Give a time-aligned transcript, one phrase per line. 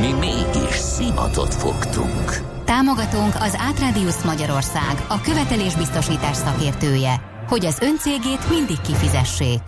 [0.00, 2.42] Mi mégis szimatot fogtunk.
[2.64, 9.60] Támogatónk az Átrádiusz Magyarország, a követelésbiztosítás szakértője, hogy az öncégét mindig kifizessék.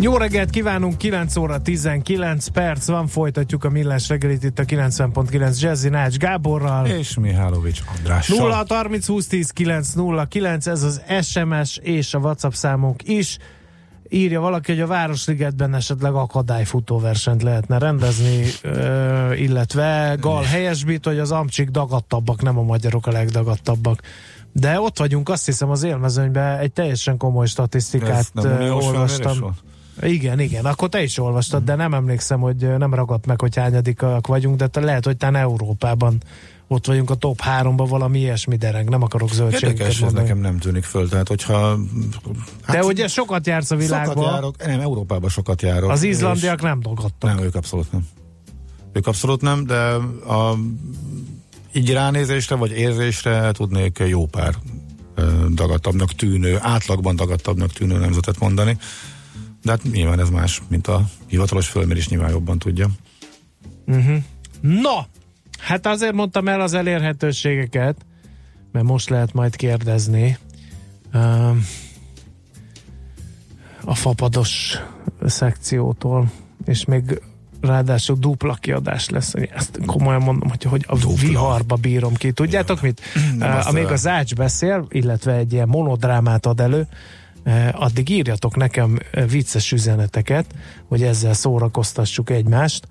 [0.00, 5.60] Jó reggelt kívánunk, 9 óra 19 perc van, folytatjuk a millás reggelit itt a 90.9
[5.60, 6.86] Jazzy Nács Gáborral.
[6.86, 8.36] És Mihálovics Andrással.
[8.38, 13.38] 0 30 20 10 9 0 9, ez az SMS és a WhatsApp számunk is.
[14.12, 21.32] Írja valaki, hogy a Városligetben esetleg akadályfutóversenyt lehetne rendezni, ö, illetve Gal helyesbít, hogy az
[21.32, 24.00] amcsik dagadtabbak, nem a magyarok a legdagadtabbak.
[24.52, 28.32] De ott vagyunk, azt hiszem az élmezőnyben egy teljesen komoly statisztikát
[28.70, 29.56] olvastam.
[30.00, 34.26] Igen, igen, akkor te is olvastad, de nem emlékszem, hogy nem ragadt meg, hogy hányadikak
[34.26, 36.22] vagyunk, de te lehet, hogy talán Európában
[36.72, 40.22] ott vagyunk a top háromban valami ilyesmi dereng, nem akarok zöldségeket Érdekes, ez mondani.
[40.26, 41.78] nekem nem tűnik föl, tehát hogyha...
[42.70, 45.90] De ugye sokat jársz a Sokat világban, járok, nem, Európában sokat járok.
[45.90, 47.34] az izlandiak nem dagadtak.
[47.34, 48.06] Nem, ők abszolút nem.
[48.92, 49.76] Ők abszolút nem, de
[50.32, 50.56] a,
[51.72, 54.54] így ránézésre vagy érzésre tudnék jó pár
[55.54, 58.78] dagadtabbnak tűnő, átlagban dagadtabbnak tűnő nemzetet mondani.
[59.62, 62.88] De hát nyilván ez más, mint a hivatalos fölmérés nyilván jobban tudja.
[64.60, 65.06] Na,
[65.62, 67.96] hát azért mondtam el az elérhetőségeket,
[68.72, 70.38] mert most lehet majd kérdezni
[73.84, 74.78] a fapados
[75.26, 76.30] szekciótól,
[76.64, 77.22] és még
[77.60, 79.32] ráadásul dupla kiadás lesz.
[79.54, 81.26] Ezt komolyan mondom, hogy, hogy a Dupla.
[81.26, 82.32] viharba bírom ki.
[82.32, 83.00] Tudjátok mit?
[83.38, 86.86] Nem Uh, amíg az Ács beszél, illetve egy ilyen monodrámát ad elő,
[87.72, 90.46] addig írjatok nekem vicces üzeneteket,
[90.88, 92.86] hogy ezzel szórakoztassuk egymást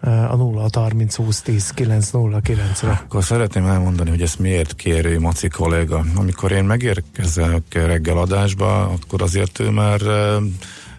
[0.00, 5.48] a 0 30 20 10 909 re Akkor szeretném elmondani, hogy ezt miért kéri Maci
[5.48, 6.04] kolléga.
[6.14, 10.36] Amikor én megérkezek reggel adásba, akkor azért ő már eh,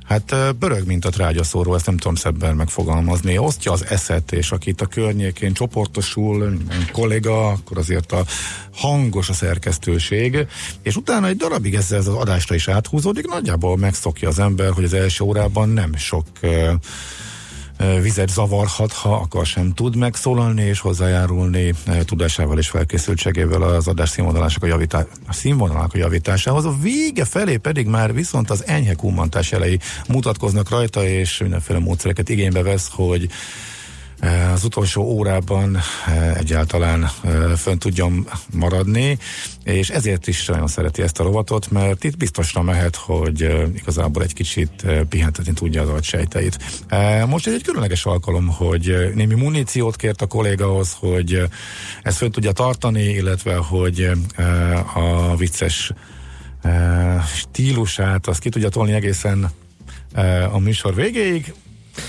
[0.06, 3.38] hát eh, pörög, mint a trágyaszóró, ezt nem tudom szebben megfogalmazni.
[3.38, 6.58] Osztja az eszet, és aki a környékén csoportosul,
[6.92, 8.24] kolléga, akkor azért a
[8.74, 10.48] hangos a szerkesztőség,
[10.82, 14.94] és utána egy darabig ezzel az adásra is áthúzódik, nagyjából megszokja az ember, hogy az
[14.94, 16.74] első órában nem sok eh,
[18.02, 21.74] vizet zavarhat, ha akar sem tud megszólalni és hozzájárulni
[22.06, 26.66] tudásával és felkészültségével az adás színvonalának a, javítá- a színvonalának a javításához.
[26.66, 32.30] A vége felé pedig már viszont az enyhe kummantás jelei mutatkoznak rajta, és mindenféle módszereket
[32.30, 33.30] igénybe vesz, hogy
[34.54, 35.78] az utolsó órában
[36.08, 39.18] eh, egyáltalán eh, fönn tudjon maradni,
[39.64, 44.24] és ezért is nagyon szereti ezt a rovatot, mert itt biztosra mehet, hogy eh, igazából
[44.24, 46.58] egy kicsit eh, pihentetni tudja az agysejteit.
[46.88, 51.44] Eh, Most ez egy különleges alkalom, hogy eh, némi muníciót kért a kollégahoz, hogy eh,
[52.04, 55.92] ezt fönn tudja tartani, illetve hogy eh, a vicces
[56.62, 59.52] eh, stílusát azt ki tudja tolni egészen
[60.14, 61.54] eh, a műsor végéig.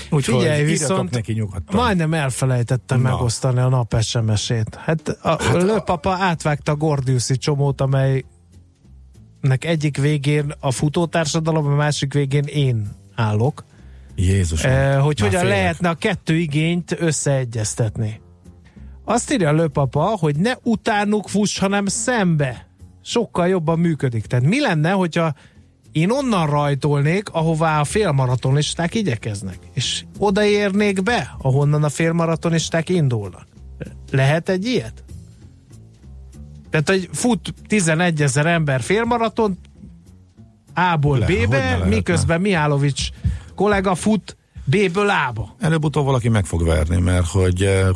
[0.09, 1.75] Úgyhogy Figyelj, viszont neki nyugodtan.
[1.75, 3.09] Majdnem elfelejtettem Na.
[3.09, 4.75] megosztani a nap SMS-ét.
[4.75, 8.25] Hát a hát lőpapa átvágta a Gordiuszi csomót, amelynek
[9.59, 13.63] egyik végén a futótársadalom, a másik végén én állok.
[14.15, 14.63] Jézus.
[14.63, 18.21] Eh, hogy hogyan lehetne a kettő igényt összeegyeztetni.
[19.05, 22.67] Azt írja a lőpapa, hogy ne utánuk fuss, hanem szembe.
[23.01, 24.25] Sokkal jobban működik.
[24.25, 25.33] Tehát mi lenne, hogyha
[25.93, 33.47] én onnan rajtolnék, ahová a félmaratonisták igyekeznek, és odaérnék be, ahonnan a félmaratonisták indulnak.
[34.11, 35.03] Lehet egy ilyet?
[36.69, 39.57] Tehát, hogy fut 11 ezer ember félmaraton
[40.73, 43.09] A-ból Le- B-be, miközben Mihálovics
[43.55, 45.55] kollega fut B-ből A-ba.
[45.59, 47.87] Előbb-utóbb valaki meg fog verni, mert hogy eh,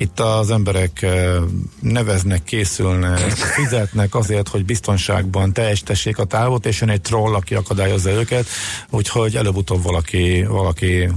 [0.00, 1.34] itt az emberek eh,
[1.80, 8.10] neveznek, készülnek, fizetnek azért, hogy biztonságban teljesítessék a távot, és jön egy troll, aki akadályozza
[8.10, 8.46] őket,
[8.90, 11.08] úgyhogy előbb-utóbb valaki, valaki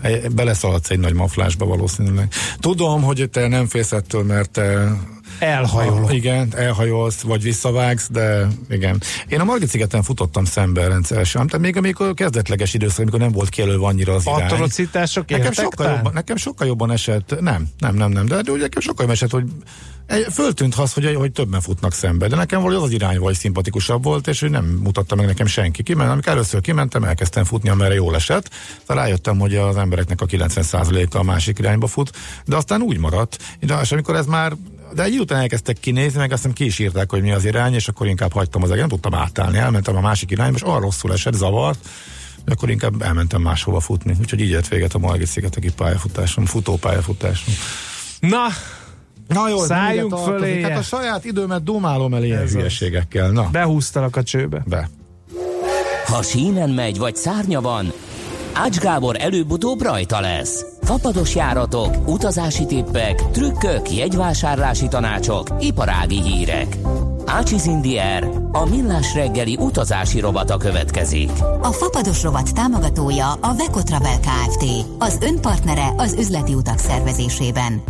[0.00, 2.32] eh, beleszaladsz egy nagy maflásba valószínűleg.
[2.60, 4.96] Tudom, hogy te nem félsz ettől, mert te
[5.42, 6.08] Elhajolok.
[6.08, 9.02] Ah, igen, elhajolsz, vagy visszavágsz, de igen.
[9.28, 13.48] Én a Margit szigeten futottam szemben rendszeresen, tehát még amikor kezdetleges időszak, amikor nem volt
[13.48, 14.42] kijelölve annyira az irány.
[14.42, 15.94] Atrocitások Nekem sokkal, tán?
[15.94, 19.14] jobban, nekem sokkal jobban esett, nem, nem, nem, nem, de hát ugye nekem sokkal jobban
[19.14, 19.44] esett, hogy
[20.30, 24.04] föltűnt az, hogy, hogy többen futnak szembe, de nekem valahogy az az irány vagy szimpatikusabb
[24.04, 25.82] volt, és ő nem mutatta meg nekem senki.
[25.82, 30.26] Kiment, amikor először kimentem, elkezdtem futni, amerre jól esett, aztán rájöttem, hogy az embereknek a
[30.26, 32.10] 90%-a a másik irányba fut,
[32.44, 34.52] de aztán úgy maradt, de és amikor ez már
[34.94, 37.88] de egy után elkezdtek kinézni, meg aztán ki is írták, hogy mi az irány, és
[37.88, 41.12] akkor inkább hagytam az egész, nem tudtam átállni, elmentem a másik irányba, és arra rosszul
[41.12, 41.88] esett, zavart,
[42.46, 44.16] akkor inkább elmentem máshova futni.
[44.20, 47.54] Úgyhogy így lett véget a Margit szigeteki pályafutásom, futópályafutásom.
[48.20, 48.46] Na,
[49.28, 50.62] Na jó, Szálljunk fölé.
[50.62, 53.30] Hát a saját időmet dumálom el ilyen hülyeségekkel.
[53.30, 54.62] Na, behúztalak a csőbe.
[54.66, 54.90] be.
[56.06, 57.92] Ha sínen megy, vagy szárnya van,
[58.52, 60.64] Ács Gábor előbb-utóbb rajta lesz.
[60.84, 66.76] Fapados járatok, utazási tippek, trükkök, jegyvásárlási tanácsok, iparági hírek.
[67.26, 71.30] Ácsiz Indier, a millás reggeli utazási robata következik.
[71.60, 74.64] A Fapados rovat támogatója a Vekotravel Kft.
[74.98, 77.82] Az önpartnere az üzleti utak szervezésében.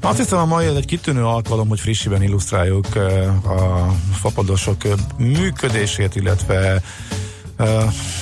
[0.00, 4.92] Azt hiszem a mai ez egy kitűnő alkalom, hogy frissiben illusztráljuk eh, a fapadosok eh,
[5.16, 6.82] működését, illetve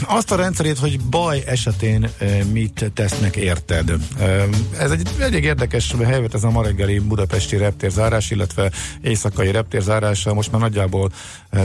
[0.07, 2.11] azt a rendszerét, hogy baj esetén
[2.53, 3.93] mit tesznek érted.
[4.79, 8.71] Ez egy elég érdekes helyzet, ez a ma reggeli budapesti reptérzárás, illetve
[9.03, 10.35] éjszakai reptérzárása.
[10.35, 11.13] Most már nagyjából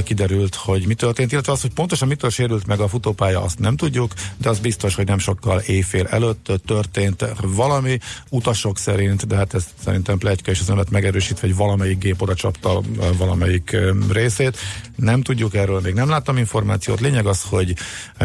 [0.04, 3.76] kiderült, hogy mi történt, illetve az, hogy pontosan mitől sérült meg a futópálya, azt nem
[3.76, 7.98] tudjuk, de az biztos, hogy nem sokkal éjfél előtt történt valami
[8.30, 12.36] utasok szerint, de hát ez szerintem plegyka és az önlet megerősítve, hogy valamelyik gép oda
[12.36, 12.82] csapta
[13.18, 13.78] valamelyik
[14.12, 14.58] részét.
[14.96, 17.00] Nem tudjuk erről, még nem láttam információt.
[17.00, 17.76] Lényeg az, hogy hogy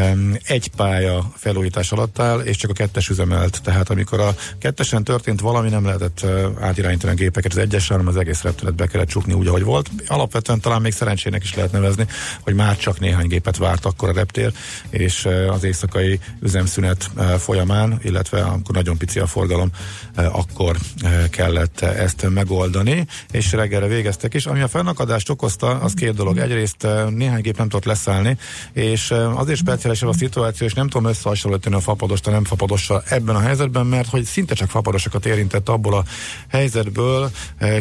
[0.03, 3.61] um, egy pálya felújítás alatt áll, és csak a kettes üzemelt.
[3.63, 8.07] Tehát amikor a kettesen történt valami, nem lehetett uh, átirányítani a gépeket az egyes, hanem
[8.07, 9.91] az egész repteret be kellett csukni úgy, ahogy volt.
[10.07, 12.07] Alapvetően talán még szerencsének is lehet nevezni,
[12.41, 14.53] hogy már csak néhány gépet várt akkor a reptér,
[14.91, 19.71] és uh, az éjszakai üzemszünet uh, folyamán, illetve amikor nagyon pici a forgalom,
[20.17, 24.47] uh, akkor uh, kellett ezt megoldani, és reggelre végeztek is.
[24.47, 26.39] Ami a fennakadást okozta, az két dolog.
[26.39, 28.37] Egyrészt uh, néhány gép nem tudott leszállni,
[28.73, 33.35] és azért speciálisabb a szituáció, és nem tudom összehasonlítani a fapadost a nem fapadossal ebben
[33.35, 36.05] a helyzetben, mert hogy szinte csak fapadosokat érintett abból a
[36.49, 37.31] helyzetből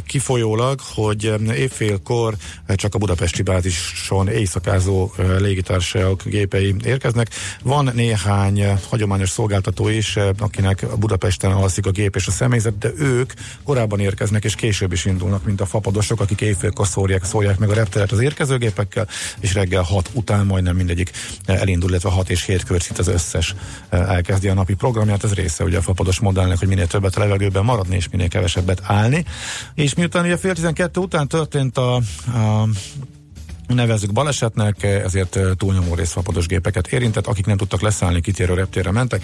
[0.06, 2.36] kifolyólag, hogy évfélkor
[2.68, 7.30] csak a budapesti bázison éjszakázó légitársaságok gépei érkeznek.
[7.64, 13.34] Van néhány hagyományos szolgáltató is, akinek Budapesten alszik a gép és a személyzet, de ők
[13.64, 17.74] korábban érkeznek és később is indulnak, mint a fapadosok, akik éjfélkor szórják, szórják meg a
[17.74, 19.08] repteret az érkező gépekkel,
[19.40, 21.12] és reggel hat után majdnem mindegyik
[21.46, 23.56] elindul, illetve 6 és 7 körcit az összes
[23.90, 27.66] elkezdi a napi programját, ez része ugye a fapados modellnek, hogy minél többet a levegőben
[27.66, 29.26] maradni, és minél kevesebbet állni.
[29.74, 32.68] És miután ugye fél 12 után történt a, a
[33.68, 39.24] nevezzük balesetnek, ezért túlnyomó részfapados gépeket érintett, akik nem tudtak leszállni, kitérő reptérre mentek.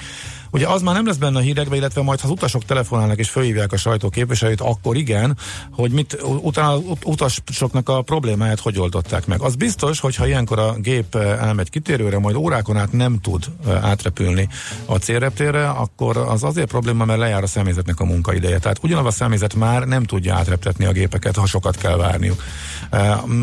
[0.52, 3.30] Ugye az már nem lesz benne a hírekbe, illetve majd ha az utasok telefonálnak és
[3.30, 5.38] fölhívják a sajtó képviselőt, akkor igen,
[5.72, 9.42] hogy mit utána utasoknak a problémáját hogy oldották meg.
[9.42, 13.46] Az biztos, hogy ha ilyenkor a gép elmegy kitérőre, majd órákon át nem tud
[13.82, 14.48] átrepülni
[14.86, 18.60] a célreptérre, akkor az azért probléma, mert lejár a személyzetnek a munkaideje.
[18.60, 22.44] Tehát ugyanaz a személyzet már nem tudja átreptetni a gépeket, ha sokat kell várniuk.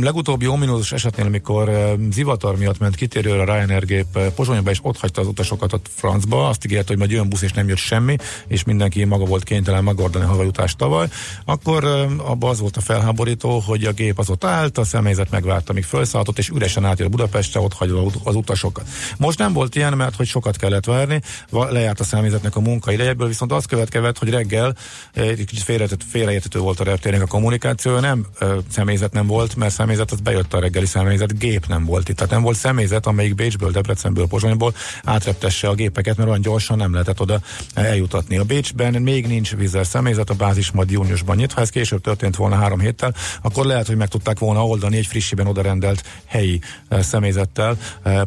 [0.00, 5.20] Legutóbbi ominózus esetnél, amikor zivatar miatt ment kitérőre a Ryanair gép Pozsonyba, és ott hagyta
[5.20, 8.16] az utasokat a francba, azt ígért, hogy majd jön busz, és nem jött semmi,
[8.46, 11.06] és mindenki maga volt kénytelen megoldani a havajutást tavaly,
[11.44, 11.84] akkor
[12.16, 15.84] abban az volt a felháborító, hogy a gép az ott állt, a személyzet megvárta, míg
[15.84, 18.88] felszálltott, és üresen átjött Budapestre, ott hagyva az utasokat.
[19.16, 23.28] Most nem volt ilyen, mert hogy sokat kellett várni, lejárt a személyzetnek a munka idejéből,
[23.28, 24.76] viszont az következett, hogy reggel
[25.12, 28.26] egy kicsit félreértető volt a reptérnek a kommunikáció, nem
[28.70, 32.16] személyzet nem volt, mert személyzet az bejött a reggeli személyzet, gép nem volt itt.
[32.16, 34.74] Tehát nem volt személyzet, amelyik Bécsből, Debrecenből, Pozsonyból
[35.04, 37.40] átreptesse a gépeket, mert olyan gyorsan nem lehetett oda
[37.74, 38.36] eljutatni.
[38.36, 41.52] A Bécsben még nincs vízzel személyzet, a bázis majd júniusban nyit.
[41.52, 45.06] Ha ez később történt volna három héttel, akkor lehet, hogy meg tudták volna oldani egy
[45.06, 47.76] frissiben odarendelt helyi személyzettel.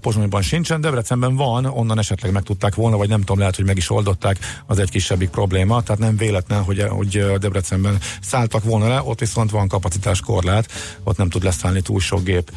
[0.02, 3.78] Pozsonyban sincsen, Debrecenben van, onnan esetleg meg tudták volna, vagy nem tudom, lehet, hogy meg
[3.78, 5.82] is oldották, az egy kisebbik probléma.
[5.82, 10.72] Tehát nem véletlen, hogy, hogy Debrecenben szálltak volna le, ott viszont van kapacitás korlát,
[11.04, 12.52] ott nem tud leszállni túl sok gép.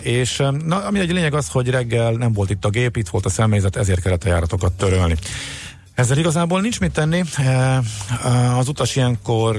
[0.00, 3.26] És na, ami egy lényeg az, hogy reggel nem volt itt a gép, itt volt
[3.26, 5.14] a személyzet, ezért kellett a járatokat törölni.
[5.94, 7.22] Ezzel igazából nincs mit tenni.
[8.58, 9.56] Az utas ilyenkor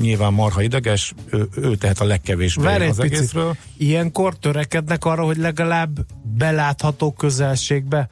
[0.00, 3.16] nyilván marha ideges, ő, ő tehet a legkevésbé Várj az picit.
[3.16, 3.56] egészről.
[3.76, 8.08] Ilyenkor törekednek arra, hogy legalább belátható közelségbe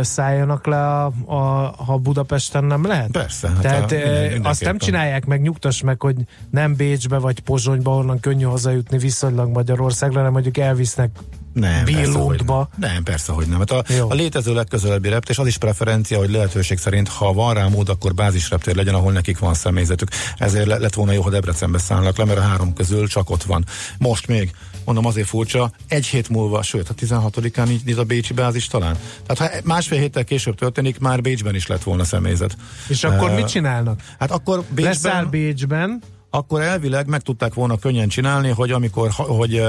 [0.00, 1.38] szálljanak le, a, a,
[1.84, 3.10] ha Budapesten nem lehet?
[3.10, 3.48] Persze.
[3.48, 6.16] Hát Tehát a, azt nem csinálják meg, nyugtass meg, hogy
[6.50, 11.10] nem Bécsbe vagy Pozsonyba, onnan könnyű hazajutni viszonylag Magyarországra, hanem mondjuk elvisznek
[11.52, 12.68] nem, Billótba.
[12.80, 13.58] Persze, nem, persze, hogy nem.
[13.58, 17.54] Hát a, a létező legközelebbi reptér, és az is preferencia, hogy lehetőség szerint, ha van
[17.54, 20.08] rá mód, akkor bázisreptér legyen, ahol nekik van személyzetük.
[20.36, 23.42] Ezért le, lett volna jó, ha Debrecenbe szállnak le, mert a három közül csak ott
[23.42, 23.64] van.
[23.98, 24.50] Most még,
[24.84, 28.96] mondom azért furcsa, egy hét múlva, sőt, a 16-án így, így a Bécsi bázis talán.
[29.26, 32.56] Tehát ha másfél héttel később történik, már Bécsben is lett volna személyzet.
[32.88, 34.00] És akkor uh, mit csinálnak?
[34.18, 34.84] Hát akkor Bécsben...
[34.84, 36.02] Leszáll Bécsben,
[36.34, 39.62] akkor elvileg meg tudták volna könnyen csinálni, hogy amikor hogy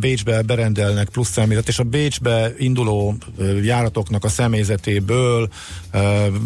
[0.00, 3.16] Bécsbe berendelnek plusz személyzet, és a Bécsbe induló
[3.62, 5.48] járatoknak a személyzetéből,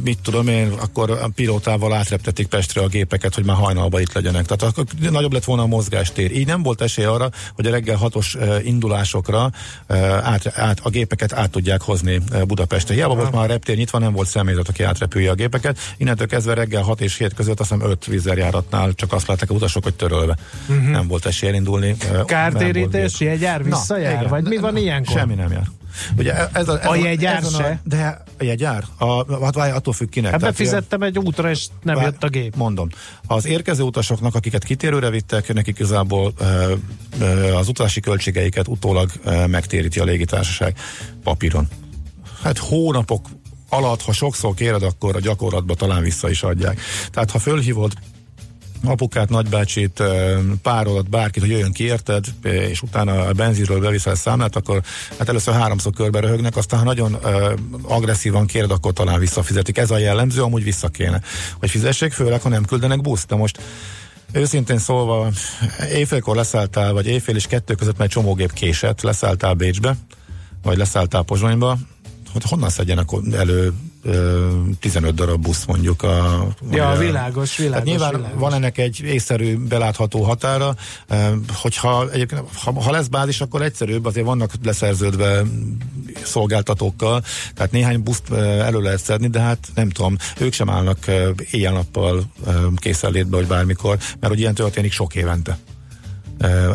[0.04, 4.46] mit tudom én, akkor a pilótával átreptetik Pestre a gépeket, hogy már hajnalban itt legyenek.
[4.46, 6.36] Tehát akkor nagyobb lett volna a mozgástér.
[6.36, 9.50] Így nem volt esély arra, hogy a reggel hatos indulásokra
[10.22, 12.94] át, át, a gépeket át tudják hozni Budapestre.
[12.94, 15.78] Hiába volt már a reptér nyitva, nem volt személyzet, aki átrepülje a gépeket.
[15.96, 19.54] Innentől kezdve reggel 6 és 7 között azt hiszem 5 vízerjáratnál csak azt látták a
[19.54, 20.36] utasok, hogy törölve.
[20.68, 20.88] Uh-huh.
[20.88, 21.96] Nem volt esély elindulni.
[22.26, 22.86] Kártérítés,
[23.18, 24.22] jegyár visszajár?
[24.22, 25.16] Na, vagy mi van ilyenkor?
[25.16, 25.66] Semmi nem jár.
[26.16, 27.64] Ugye ez a, ez a jegyár ez se?
[27.64, 28.84] A, de a jegyár?
[28.98, 30.30] A, hát várj, attól függ kinek.
[30.30, 32.56] Hát befizettem egy útra, és nem vár, jött a gép.
[32.56, 32.88] Mondom.
[33.26, 36.44] Az érkező utasoknak, akiket kitérőre vittek, nekik igazából e,
[37.24, 40.76] e, az utazási költségeiket utólag e, megtéríti a légitársaság
[41.22, 41.68] papíron.
[42.42, 43.26] Hát hónapok
[43.68, 46.80] alatt, ha sokszor kéred, akkor a gyakorlatban talán vissza is adják.
[47.10, 47.92] Tehát ha fölhívod
[48.84, 50.02] apukát, nagybácsit,
[50.62, 54.82] párolat, bárkit, hogy jöjjön ki, érted, és utána a benzinről beviszel számlát, akkor
[55.18, 57.18] hát először háromszor körbe röhögnek, aztán ha nagyon
[57.82, 59.78] agresszívan kéred, akkor talán visszafizetik.
[59.78, 61.20] Ez a jellemző, amúgy vissza kéne,
[61.58, 63.26] hogy fizessék, főleg, ha nem küldenek buszt.
[63.26, 63.60] De most
[64.32, 65.30] Őszintén szólva,
[65.92, 69.96] éjfélkor leszálltál, vagy éjfél és kettő között egy csomógép késett, leszálltál Bécsbe,
[70.62, 71.78] vagy leszálltál Pozsonyba,
[72.32, 73.72] hogy honnan szedjenek elő
[74.80, 76.46] 15 darab busz mondjuk a...
[76.70, 77.56] Ja, a világos, világos.
[77.56, 78.40] Tehát nyilván világos.
[78.40, 80.74] van ennek egy észszerű, belátható határa,
[81.52, 85.42] hogyha egyébként, ha, ha lesz bázis, akkor egyszerűbb, azért vannak leszerződve
[86.24, 87.22] szolgáltatókkal,
[87.54, 91.06] tehát néhány buszt elő lehet szedni, de hát nem tudom, ők sem állnak
[91.50, 92.22] éjjel-nappal
[92.76, 95.58] készenlétbe, hogy bármikor, mert hogy ilyen történik sok évente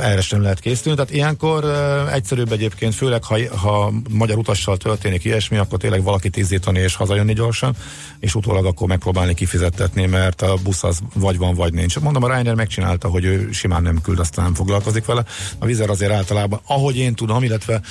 [0.01, 0.97] erre sem lehet készülni.
[0.97, 1.65] Tehát ilyenkor
[2.11, 7.33] egyszerűbb egyébként, főleg ha, ha magyar utassal történik ilyesmi, akkor tényleg valaki tízítani és hazajönni
[7.33, 7.75] gyorsan,
[8.19, 11.99] és utólag akkor megpróbálni kifizettetni, mert a busz az vagy van, vagy nincs.
[11.99, 15.23] Mondom, a Ryanair megcsinálta, hogy ő simán nem küld, aztán nem foglalkozik vele.
[15.59, 17.81] A vizer azért általában, ahogy én tudom, illetve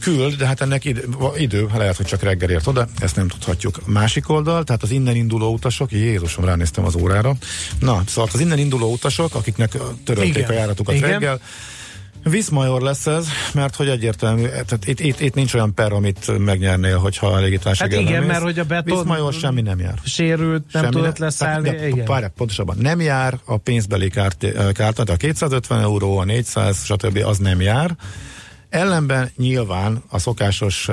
[0.00, 3.86] küld, de hát ennek idő, idő lehet, hogy csak reggel ért oda, ezt nem tudhatjuk.
[3.86, 7.34] Másik oldal, tehát az innen induló utasok, Jézusom, ránéztem az órára.
[7.78, 10.50] Na, szóval az innen induló utasok, akiknek törölték Igen.
[10.50, 11.40] a járatukat Igen reggel.
[12.24, 16.98] Viszmajor lesz ez, mert hogy egyértelmű, tehát itt, itt, itt nincs olyan per, amit megnyernél,
[16.98, 18.30] hogyha a légitársaság Hát igen, mész.
[18.30, 19.98] mert hogy a beton Viszmajor semmi nem jár.
[20.04, 21.70] Sérült, nem semmi tudott leszállni.
[21.70, 22.04] Tehát, igen.
[22.04, 27.22] Pár, pontosabban nem jár a pénzbeli kárt, kárt, a 250 euró, a 400, stb.
[27.26, 27.96] az nem jár
[28.72, 30.88] Ellenben nyilván a szokásos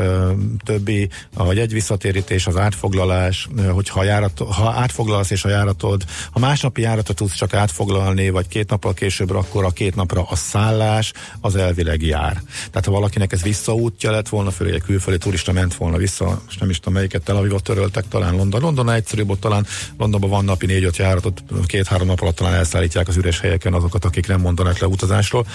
[0.65, 6.81] többi, vagy egy visszatérítés, az átfoglalás, hogyha járat, ha átfoglalsz és a járatod, ha másnapi
[6.81, 11.55] járatot tudsz csak átfoglalni, vagy két nappal később, akkor a két napra a szállás az
[11.55, 12.41] elvileg jár.
[12.69, 16.57] Tehát ha valakinek ez visszaútja lett volna, főleg egy külföldi turista ment volna vissza, és
[16.57, 18.61] nem is tudom melyiket Tel Avivot töröltek, talán London.
[18.61, 19.65] London egyszerűbb, ott talán
[19.97, 24.27] Londonban van napi négy-öt járatot, két-három nap alatt talán elszállítják az üres helyeken azokat, akik
[24.27, 25.45] nem mondanak le utazásról.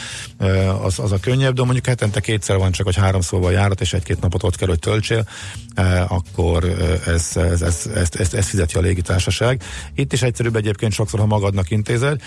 [0.82, 3.80] Az, az a könnyebb, de mondjuk heten évente kétszer van csak, hogy háromszor van járat,
[3.80, 5.26] és egy-két napot ott kell, hogy töltsél,
[5.74, 6.64] eh, akkor
[7.06, 9.62] ez, ez, ez, ez, ez, ez fizeti a légitársaság.
[9.94, 12.20] Itt is egyszerűbb egyébként sokszor, ha magadnak intézed,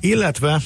[0.00, 0.60] illetve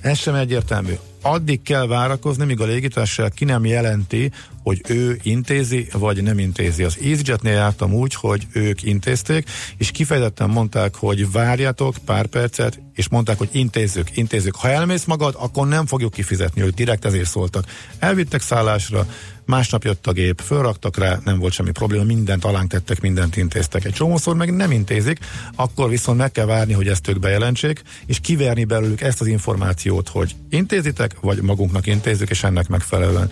[0.00, 0.92] ez sem egyértelmű.
[1.22, 4.30] Addig kell várakozni, míg a légitársaság ki nem jelenti,
[4.62, 6.82] hogy ő intézi, vagy nem intézi.
[6.82, 13.08] Az EasyJetnél jártam úgy, hogy ők intézték, és kifejezetten mondták, hogy várjatok pár percet, és
[13.08, 14.56] mondták, hogy intézzük, intézzük.
[14.56, 17.64] Ha elmész magad, akkor nem fogjuk kifizetni, hogy direkt ezért szóltak.
[17.98, 19.06] Elvittek szállásra,
[19.44, 23.84] másnap jött a gép, fölraktak rá, nem volt semmi probléma, mindent alánk tettek, mindent intéztek.
[23.84, 25.18] Egy csomószor meg nem intézik,
[25.54, 30.08] akkor viszont meg kell várni, hogy ezt ők bejelentsék, és kiverni belőlük ezt az információt,
[30.08, 33.30] hogy intézitek, vagy magunknak intézzük, és ennek megfelelően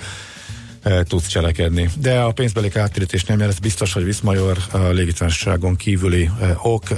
[1.02, 1.90] tudsz cselekedni.
[2.00, 4.56] De a pénzbeli kártérítés nem jelent, biztos, hogy Viszmajor
[4.90, 6.30] légitársaságon kívüli
[6.62, 6.88] ok.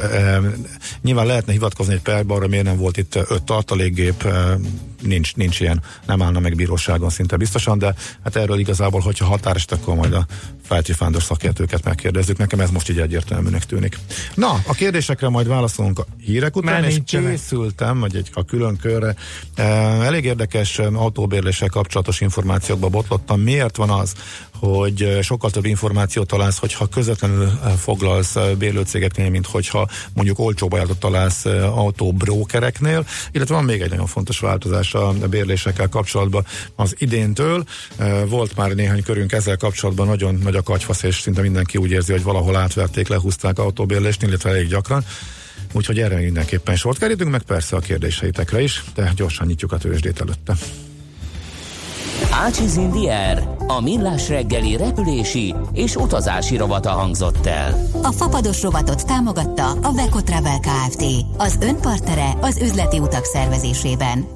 [1.03, 4.29] Nyilván lehetne hivatkozni egy perbe, arra miért nem volt itt öt tartalékgép,
[5.07, 7.95] nincs, nincs ilyen, nem állna meg bíróságon szinte biztosan, de
[8.25, 10.27] hát erről igazából, hogyha határeset, akkor majd a
[10.63, 12.37] feltrifándos szakértőket megkérdezzük.
[12.37, 13.99] Nekem ez most így egyértelműnek tűnik.
[14.35, 18.77] Na, a kérdésekre majd válaszolunk a hírek után, Már és készültem, vagy egy a külön
[18.77, 19.15] körre.
[20.03, 23.41] Elég érdekes autóbérléssel kapcsolatos információkba botlottam.
[23.41, 24.15] Miért van az,
[24.59, 31.45] hogy sokkal több információt találsz, hogyha közvetlenül foglalsz bérlőcégeknél, mint hogyha mondjuk olcsóbb ajánlatot találsz
[31.45, 37.65] autóbrókereknél, illetve van még egy nagyon fontos változás a bérlésekkel kapcsolatban az idéntől.
[38.29, 42.13] Volt már néhány körünk ezzel kapcsolatban, nagyon nagy a kagyfasz, és szinte mindenki úgy érzi,
[42.13, 45.05] hogy valahol átverték, lehúzták autóbérlésnél, illetve elég gyakran.
[45.73, 50.21] Úgyhogy erre mindenképpen sort kerítünk, meg persze a kérdéseitekre is, de gyorsan nyitjuk a tőzsdét
[50.21, 50.57] előtte.
[52.45, 57.89] Ácsiz in the air a Millás reggeli repülési és utazási rovata hangzott el.
[58.03, 61.05] A fapados rovatot támogatta a Beko Travel Kft.
[61.37, 64.27] Az önpartere az üzleti utak szervezésében.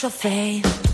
[0.00, 0.89] Üres a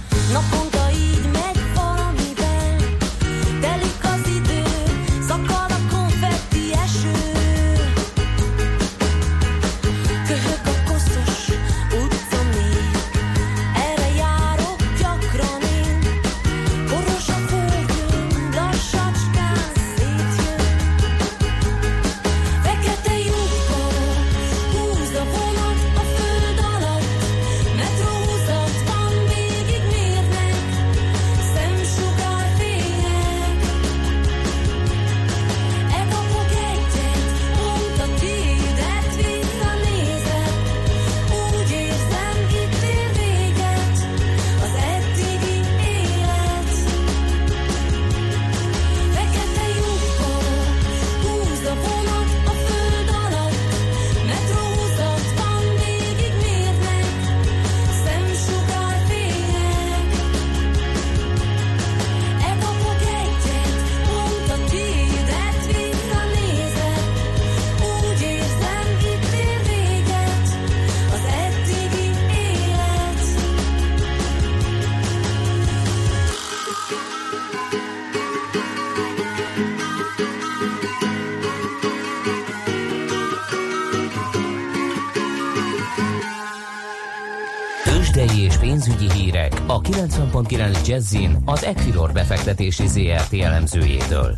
[90.43, 94.37] 90.9 Jazzin az Equilor befektetési ZRT elemzőjétől.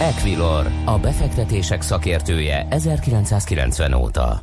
[0.00, 4.40] Equilor, a befektetések szakértője 1990 óta.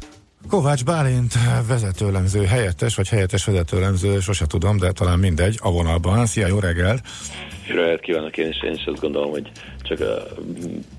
[0.49, 1.33] Kovács Bálint
[1.67, 6.25] vezetőlemző, helyettes vagy helyettes vezetőlemző, sose tudom, de talán mindegy, a vonalban.
[6.25, 7.01] Szia, jó reggelt!
[7.67, 10.41] Jó reggelt kívánok, én is, én is azt gondolom, hogy csak a,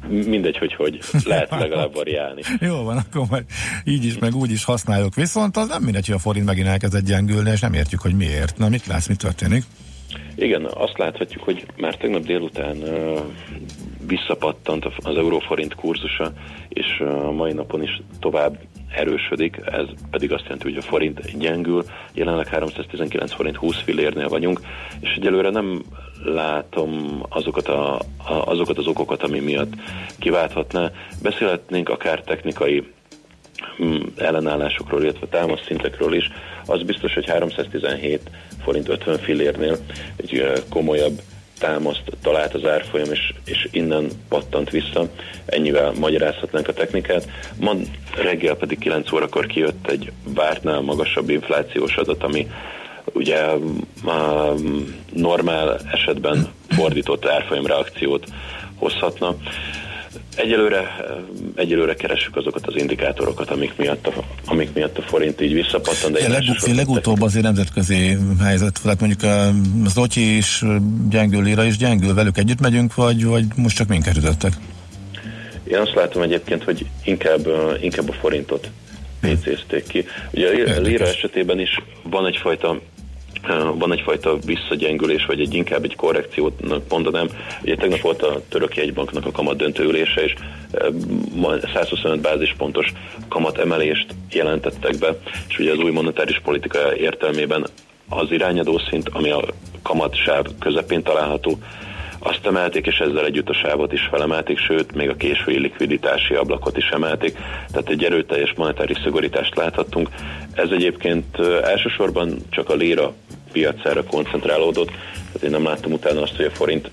[0.06, 2.42] mindegy, hogy hogy lehet legalább variálni.
[2.60, 3.44] Jó van, akkor majd
[3.84, 5.14] így is, meg úgy is használjuk.
[5.14, 8.58] Viszont az nem mindegy, hogy a forint megint elkezdett gyengülni, és nem értjük, hogy miért.
[8.58, 9.64] Na, mit látsz, mi történik?
[10.34, 12.76] Igen, azt láthatjuk, hogy már tegnap délután
[14.06, 16.32] visszapattant az euróforint kurzusa,
[16.68, 18.58] és a mai napon is tovább
[18.94, 24.60] erősödik, ez pedig azt jelenti, hogy a forint gyengül, jelenleg 319 forint 20 fillérnél vagyunk,
[25.00, 25.82] és egyelőre nem
[26.24, 28.00] látom azokat, a,
[28.44, 29.72] azokat az okokat, ami miatt
[30.18, 30.90] kiválthatná.
[31.22, 32.92] Beszélhetnénk akár technikai
[33.84, 36.30] mm, ellenállásokról, illetve támaszszintekről is.
[36.66, 38.30] Az biztos, hogy 317
[38.68, 39.76] forint 50 fillérnél
[40.16, 41.20] egy komolyabb
[41.58, 45.08] támaszt talált az árfolyam, és, és innen pattant vissza.
[45.46, 47.28] Ennyivel magyarázhatnánk a technikát.
[47.60, 47.72] Ma
[48.22, 52.46] reggel pedig 9 órakor kijött egy vártnál magasabb inflációs adat, ami
[53.12, 53.46] ugye
[55.12, 58.26] normál esetben fordított árfolyam reakciót
[58.74, 59.36] hozhatna.
[60.38, 60.96] Egyelőre,
[61.54, 64.12] egyelőre keressük azokat az indikátorokat, amik miatt a,
[64.46, 66.12] amik miatt a forint így visszapattan.
[66.12, 69.32] De leg, leg, legutóbb azért nemzetközi helyzet, tehát mondjuk
[69.84, 70.62] az Otyi is
[71.10, 74.52] gyengül, Lira is gyengül, velük együtt megyünk, vagy, vagy most csak minket ütöttek?
[75.64, 77.48] Én azt látom egyébként, hogy inkább,
[77.80, 78.70] inkább a forintot
[79.20, 80.04] pécézték ki.
[80.30, 82.80] Ugye a Lira esetében is van egyfajta
[83.74, 87.28] van egyfajta visszagyengülés, vagy egy inkább egy korrekciót mondanám.
[87.62, 90.34] Ugye tegnap volt a török jegybanknak a kamat döntőülése, és
[91.74, 92.92] 125 bázispontos
[93.28, 97.66] kamat emelést jelentettek be, és ugye az új monetáris politika értelmében
[98.08, 99.44] az irányadó szint, ami a
[99.82, 101.58] kamatsáv közepén található,
[102.28, 106.76] azt emelték, és ezzel együtt a sávot is felemelték, sőt, még a késői likviditási ablakot
[106.76, 107.36] is emelték,
[107.72, 110.08] tehát egy erőteljes monetáris szigorítást láthattunk.
[110.52, 113.12] Ez egyébként elsősorban csak a lira
[113.52, 116.90] piacára koncentrálódott, tehát én nem láttam utána azt, hogy a forint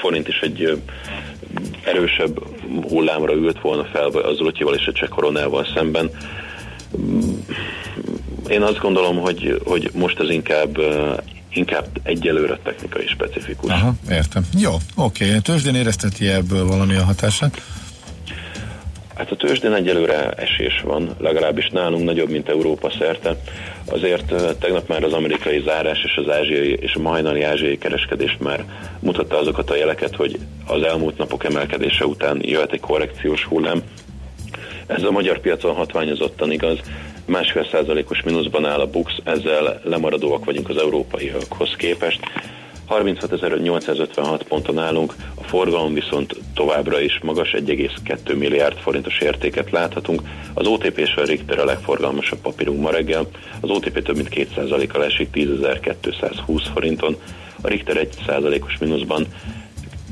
[0.00, 0.82] forint is egy
[1.84, 2.42] erősebb
[2.88, 6.10] hullámra ült volna fel az Lutyival és a cseh koronával szemben.
[8.48, 10.78] Én azt gondolom, hogy, hogy most ez inkább
[11.52, 13.70] inkább egyelőre technikai specifikus.
[13.70, 14.42] Aha, értem.
[14.58, 15.26] Jó, oké.
[15.26, 15.40] Okay.
[15.40, 17.62] Tőzsdén érezteti ebből valami a hatását?
[19.14, 23.36] Hát a tőzsdén egyelőre esés van, legalábbis nálunk nagyobb, mint Európa szerte.
[23.84, 28.64] Azért tegnap már az amerikai zárás és az ázsiai és a hajnali ázsiai kereskedés már
[29.00, 33.82] mutatta azokat a jeleket, hogy az elmúlt napok emelkedése után jöhet egy korrekciós hullám.
[34.86, 36.78] Ez a magyar piacon hatványozottan igaz,
[37.28, 42.20] másfél százalékos mínuszban áll a BUX, ezzel lemaradóak vagyunk az európaiakhoz képest.
[42.88, 50.22] 36.856 ponton állunk, a forgalom viszont továbbra is magas, 1,2 milliárd forintos értéket láthatunk.
[50.54, 53.26] Az OTP és a Richter a legforgalmasabb papírunk ma reggel,
[53.60, 57.16] az OTP több mint 2%-kal esik 10.220 forinton,
[57.60, 59.26] a Richter 1%-os mínuszban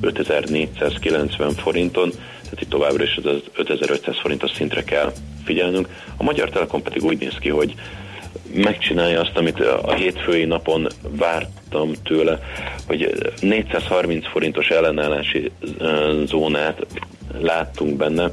[0.00, 2.10] 5490 forinton,
[2.46, 5.12] tehát itt továbbra is az 5500 forintos szintre kell
[5.44, 5.88] figyelnünk.
[6.16, 7.74] A Magyar Telekom pedig úgy néz ki, hogy
[8.54, 12.38] megcsinálja azt, amit a hétfői napon vártam tőle,
[12.86, 15.50] hogy 430 forintos ellenállási
[16.24, 16.86] zónát
[17.40, 18.30] láttunk benne,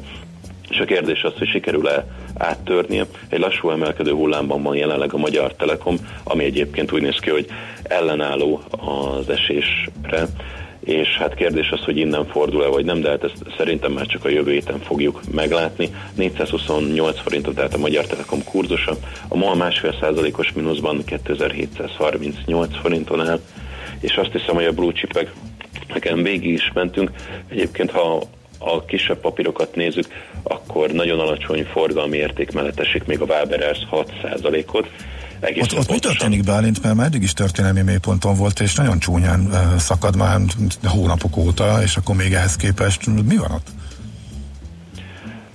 [0.69, 2.05] és a kérdés az, hogy sikerül-e
[2.37, 3.05] áttörnie.
[3.29, 7.47] Egy lassú emelkedő hullámban van jelenleg a Magyar Telekom, ami egyébként úgy néz ki, hogy
[7.83, 10.27] ellenálló az esésre,
[10.83, 14.25] és hát kérdés az, hogy innen fordul-e vagy nem, de hát ezt szerintem már csak
[14.25, 15.89] a jövő héten fogjuk meglátni.
[16.15, 18.95] 428 forintot tehát a Magyar Telekom kurzusa,
[19.27, 23.39] a MOL másfél százalékos mínuszban 2738 forinton áll,
[23.99, 25.33] és azt hiszem, hogy a blue chipek
[25.93, 27.11] nekem végig is mentünk.
[27.47, 28.21] Egyébként, ha
[28.57, 30.05] a kisebb papírokat nézzük,
[30.43, 34.89] akkor nagyon alacsony forgalmi érték mellett esik még a Waberers 6%-ot,
[35.43, 38.99] egész ott, ott mi történik Bálint, mert már eddig is történelmi mélyponton volt, és nagyon
[38.99, 40.39] csúnyán szakad már
[40.83, 43.67] hónapok óta, és akkor még ehhez képest mi van ott?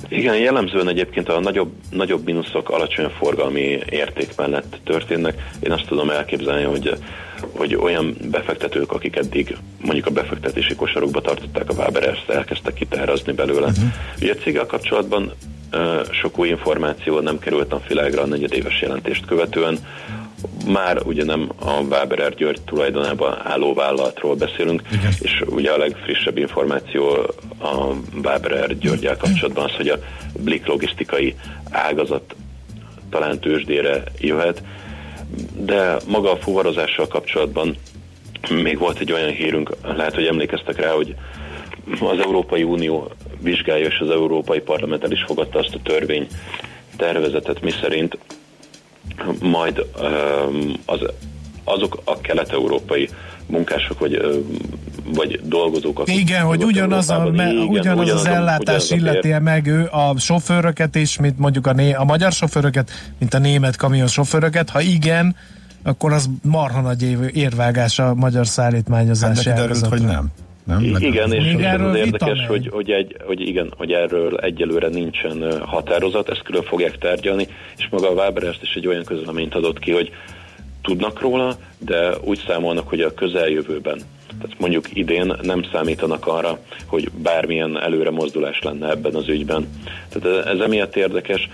[0.08, 5.50] Igen, jellemzően egyébként a nagyobb, nagyobb mínuszok alacsony forgalmi érték mellett történnek.
[5.60, 6.96] Én azt tudom elképzelni, hogy,
[7.56, 13.66] hogy olyan befektetők, akik eddig mondjuk a befektetési kosarukba tartották a Waberers, elkezdtek kitárazni belőle.
[13.66, 13.84] Uh-huh.
[14.20, 15.32] Ugye a céggel kapcsolatban
[16.10, 19.78] sok új információ nem került napvilágra a negyedéves jelentést követően.
[20.66, 25.12] Már ugye nem a Waberer György tulajdonában álló vállalatról beszélünk, Igen.
[25.20, 27.08] és ugye a legfrissebb információ
[27.58, 27.76] a
[28.24, 29.98] Waberer Györgyel kapcsolatban az, hogy a
[30.38, 31.34] Blik logisztikai
[31.70, 32.34] ágazat
[33.10, 34.62] talán tőzsdére jöhet,
[35.56, 37.76] de maga a fuvarozással kapcsolatban
[38.50, 41.14] még volt egy olyan hírünk, lehet, hogy emlékeztek rá, hogy
[42.00, 46.26] az Európai Unió vizsgálja, és az Európai Parlament el is fogadta azt a törvény
[46.96, 48.18] tervezetet, miszerint
[49.40, 49.86] majd
[50.84, 51.00] az,
[51.64, 53.08] azok a kelet-európai
[53.46, 54.44] munkások vagy,
[55.14, 59.66] vagy dolgozók, akik Igen, hogy ugyanaz, a, me, igen, ugyanaz, ugyanaz az ellátás illeti meg
[59.66, 64.06] ő a sofőröket is, mint mondjuk a, né, a magyar sofőröket, mint a német kamion
[64.06, 64.70] sofőröket.
[64.70, 65.36] Ha igen,
[65.82, 70.30] akkor az marha nagy érvágás a magyar szállítmányozási hát hogy nem.
[70.68, 70.82] Nem?
[70.98, 76.28] Igen, és Még az érdekes, hogy, hogy, egy, hogy igen, hogy erről egyelőre nincsen határozat,
[76.28, 79.92] ezt külön fogják tárgyalni, és maga a Weber ezt is egy olyan közleményt adott ki,
[79.92, 80.10] hogy
[80.82, 84.00] tudnak róla, de úgy számolnak, hogy a közeljövőben,
[84.40, 89.68] tehát mondjuk idén nem számítanak arra, hogy bármilyen előre mozdulás lenne ebben az ügyben.
[90.08, 91.48] Tehát ez emiatt érdekes.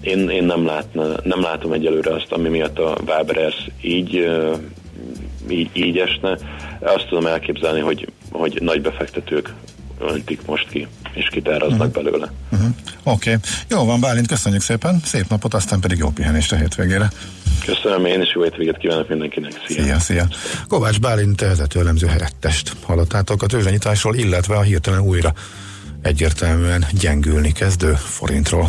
[0.00, 4.28] Én, én nem, látna, nem látom egyelőre azt, ami miatt a Waberers így
[5.50, 6.38] így, így esne.
[6.80, 9.52] Azt tudom elképzelni, hogy, hogy nagy befektetők
[10.00, 12.02] öntik most ki, és kiterraznak uh-huh.
[12.02, 12.32] belőle.
[12.52, 12.68] Uh-huh.
[13.02, 13.30] Oké.
[13.30, 13.42] Okay.
[13.68, 15.00] Jó van, Bálint, köszönjük szépen.
[15.04, 17.10] Szép napot, aztán pedig jó pihenést a hétvégére.
[17.64, 19.52] Köszönöm, én is jó hétvégét kívánok mindenkinek.
[19.66, 19.82] Szia!
[19.82, 20.28] Szia, szia.
[20.68, 25.32] Kovács Bálint vezetőlemző helyettest hallottátok a tőzsdenyításról, illetve a hirtelen újra
[26.02, 28.68] egyértelműen gyengülni kezdő forintról.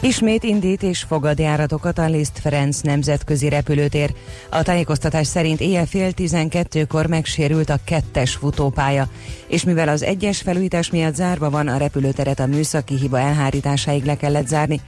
[0.00, 4.14] Ismét indít és fogad járatokat a Liszt Ferenc nemzetközi repülőtér.
[4.50, 9.08] A tájékoztatás szerint éjjel fél tizenkettőkor megsérült a kettes futópálya,
[9.46, 14.16] és mivel az egyes felújítás miatt zárva van, a repülőteret a műszaki hiba elhárításáig le
[14.16, 14.80] kellett zárni.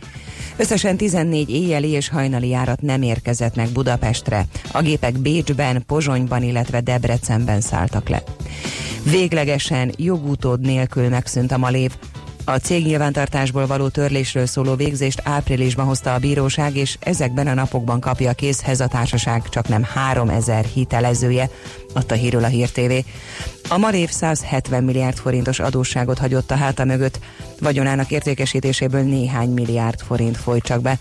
[0.56, 4.46] Összesen 14 éjjeli és hajnali járat nem érkezett meg Budapestre.
[4.72, 8.22] A gépek Bécsben, Pozsonyban, illetve Debrecenben szálltak le.
[9.02, 11.90] Véglegesen jogutód nélkül megszűnt a malév.
[12.44, 18.00] A cég nyilvántartásból való törlésről szóló végzést áprilisban hozta a bíróság, és ezekben a napokban
[18.00, 21.50] kapja készhez a társaság csak nem 3000 hitelezője,
[21.92, 22.92] adta hírül a Hír TV.
[23.68, 27.18] A Marév 170 milliárd forintos adósságot hagyott a háta mögött,
[27.60, 30.98] vagyonának értékesítéséből néhány milliárd forint folyt csak be.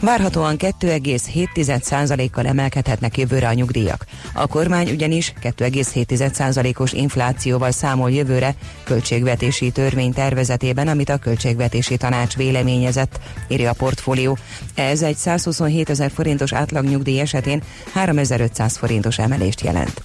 [0.00, 4.04] Várhatóan 2,7%-kal emelkedhetnek jövőre a nyugdíjak.
[4.32, 13.20] A kormány ugyanis 2,7%-os inflációval számol jövőre költségvetési törvény tervezetében, amit a költségvetési tanács véleményezett,
[13.48, 14.38] írja a portfólió.
[14.74, 20.01] Ez egy 127 ezer forintos átlagnyugdíj esetén 3500 forintos emelést jelent.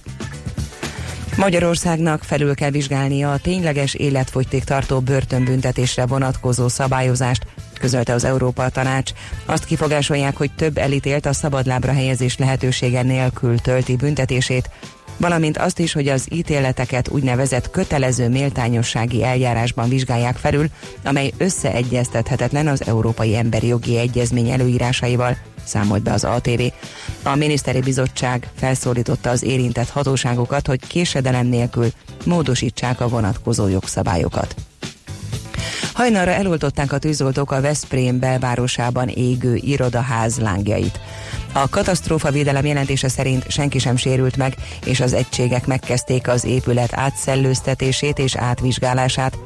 [1.38, 7.46] Magyarországnak felül kell vizsgálnia a tényleges életfogytig tartó börtönbüntetésre vonatkozó szabályozást,
[7.80, 9.10] közölte az Európa Tanács.
[9.46, 14.70] Azt kifogásolják, hogy több elítélt a szabadlábra helyezés lehetősége nélkül tölti büntetését,
[15.16, 20.66] valamint azt is, hogy az ítéleteket úgynevezett kötelező méltányossági eljárásban vizsgálják felül,
[21.04, 25.36] amely összeegyeztethetetlen az Európai Emberi Jogi Egyezmény előírásaival,
[25.68, 26.62] számolt be az ATV.
[27.22, 31.88] A miniszteri bizottság felszólította az érintett hatóságokat, hogy késedelem nélkül
[32.24, 34.54] módosítsák a vonatkozó jogszabályokat.
[35.98, 41.00] Hajnalra eloltották a tűzoltók a Veszprém belvárosában égő irodaház lángjait.
[41.52, 46.94] A katasztrófa védelem jelentése szerint senki sem sérült meg, és az egységek megkezdték az épület
[46.94, 49.38] átszellőztetését és átvizsgálását.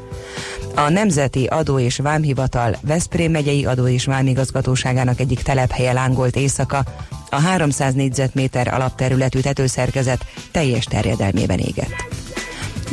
[0.75, 6.85] A Nemzeti Adó és Vámhivatal Veszprém megyei adó és vámigazgatóságának egyik telephelye lángolt éjszaka,
[7.31, 12.22] a 300 négyzetméter alapterületű tetőszerkezet teljes terjedelmében égett.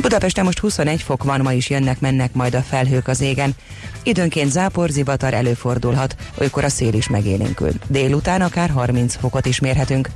[0.00, 3.54] Budapesten most 21 fok van, ma is jönnek-mennek majd a felhők az égen.
[4.02, 7.72] Időnként záporzivatar előfordulhat, olykor a szél is megélénkül.
[7.88, 10.08] Délután akár 30 fokot is mérhetünk.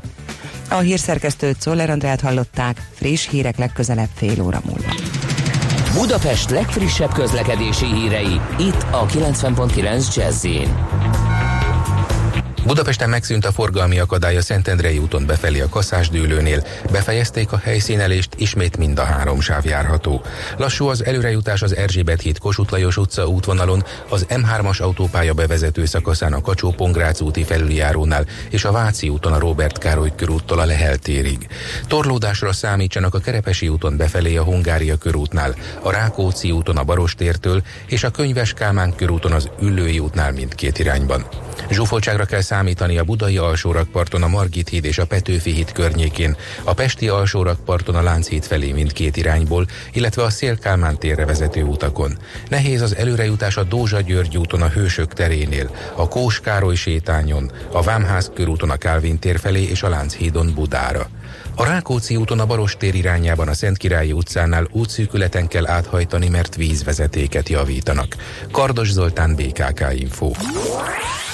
[0.70, 4.94] A hírszerkesztőt Szoller Andrát hallották, friss hírek legközelebb fél óra múlva.
[5.92, 10.44] Budapest legfrissebb közlekedési hírei, itt a 90.9 jazz
[12.66, 18.76] Budapesten megszűnt a forgalmi akadály a Szentendrei úton befelé a kaszásdőlőnél, befejezték a helyszínelést, ismét
[18.76, 20.22] mind a három sáv járható.
[20.56, 26.32] Lassú az előrejutás az Erzsébet híd Kossuth Lajos utca útvonalon, az M3-as autópálya bevezető szakaszán
[26.32, 30.96] a kacsó pongrác úti felüljárónál és a Váci úton a Robert Károly körúttól a Lehel
[30.96, 31.48] térig.
[31.86, 38.04] Torlódásra számítsanak a Kerepesi úton befelé a Hungária körútnál, a Rákóczi úton a Barostértől és
[38.04, 41.26] a Könyves Kálmán körúton az Üllői útnál mindkét irányban.
[41.70, 46.74] Zsúfoltságra kell számítani a Budai alsórakparton a Margit híd és a Petőfi híd környékén, a
[46.74, 52.18] Pesti alsórakparton a Lánchíd felé mindkét irányból, illetve a Szélkálmán térre vezető utakon.
[52.48, 57.82] Nehéz az előrejutás a Dózsa György úton a Hősök terénél, a Kós Károly sétányon, a
[57.82, 61.08] Vámház körúton a Kálvin tér felé és a Lánchídon Budára.
[61.54, 68.16] A Rákóczi úton a Barostér irányában a Szentkirályi utcánál útszűkületen kell áthajtani, mert vízvezetéket javítanak.
[68.50, 70.30] Kardos Zoltán, BKK Info.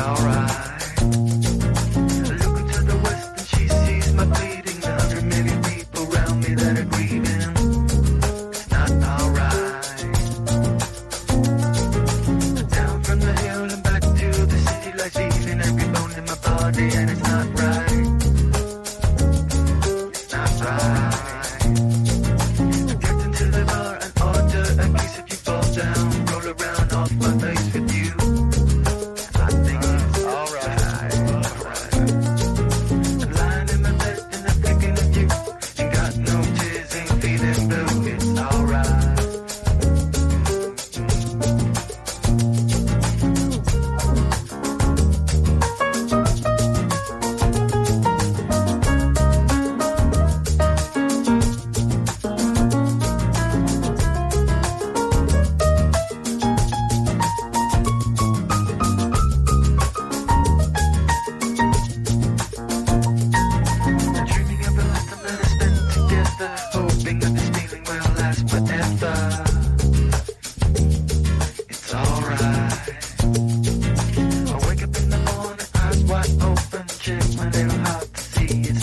[0.00, 0.69] Alright.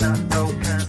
[0.08, 0.87] I'm.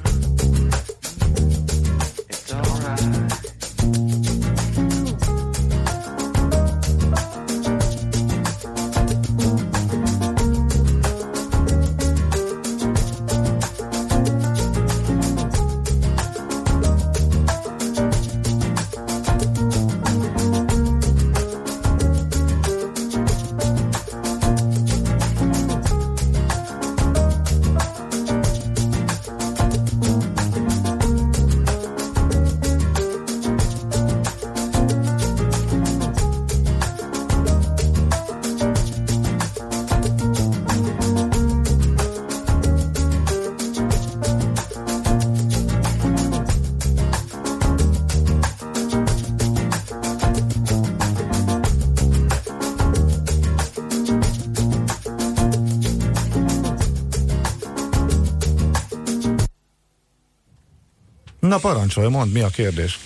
[61.62, 62.98] Na parancsolj, mondd, mi a kérdés?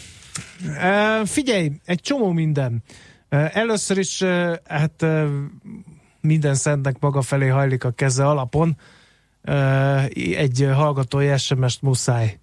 [0.66, 2.82] Uh, figyelj, egy csomó minden.
[3.30, 5.28] Uh, először is, uh, hát uh,
[6.20, 8.76] minden szentnek maga felé hajlik a keze alapon.
[9.42, 12.38] Uh, egy hallgatói SMS-t muszáj